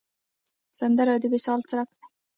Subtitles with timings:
[0.79, 2.05] سندره د وصال څرک دی